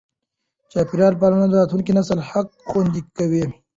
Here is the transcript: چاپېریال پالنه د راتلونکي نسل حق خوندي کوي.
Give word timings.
چاپېریال 0.71 1.13
پالنه 1.21 1.45
د 1.49 1.53
راتلونکي 1.59 1.91
نسل 1.97 2.19
حق 2.29 2.47
خوندي 2.69 3.01
کوي. 3.17 3.43